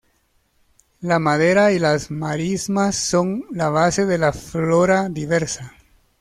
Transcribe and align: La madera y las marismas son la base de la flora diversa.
La 1.01 1.19
madera 1.19 1.71
y 1.73 1.77
las 1.77 2.09
marismas 2.09 2.95
son 2.95 3.43
la 3.51 3.69
base 3.69 4.07
de 4.07 4.17
la 4.17 4.33
flora 4.33 5.09
diversa. 5.09 5.75